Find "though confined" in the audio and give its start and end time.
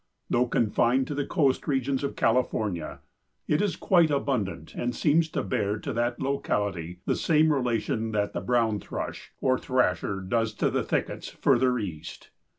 0.31-1.05